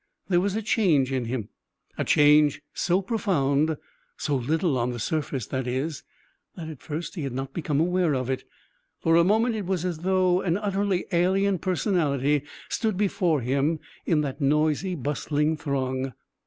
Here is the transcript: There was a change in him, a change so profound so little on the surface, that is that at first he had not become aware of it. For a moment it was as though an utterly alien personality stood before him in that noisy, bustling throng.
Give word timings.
There 0.29 0.39
was 0.41 0.55
a 0.55 0.63
change 0.63 1.11
in 1.11 1.25
him, 1.25 1.49
a 1.95 2.03
change 2.03 2.59
so 2.73 3.03
profound 3.03 3.77
so 4.17 4.35
little 4.35 4.75
on 4.79 4.89
the 4.89 4.97
surface, 4.99 5.45
that 5.45 5.67
is 5.67 6.01
that 6.55 6.67
at 6.67 6.81
first 6.81 7.13
he 7.13 7.21
had 7.21 7.33
not 7.33 7.53
become 7.53 7.79
aware 7.79 8.15
of 8.15 8.27
it. 8.27 8.43
For 8.99 9.15
a 9.15 9.23
moment 9.23 9.53
it 9.53 9.67
was 9.67 9.85
as 9.85 9.99
though 9.99 10.41
an 10.41 10.57
utterly 10.57 11.05
alien 11.11 11.59
personality 11.59 12.41
stood 12.67 12.97
before 12.97 13.41
him 13.41 13.79
in 14.07 14.21
that 14.21 14.41
noisy, 14.41 14.95
bustling 14.95 15.55
throng. 15.55 16.13